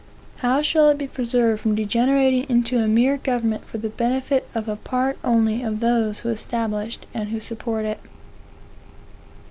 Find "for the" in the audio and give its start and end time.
3.65-3.91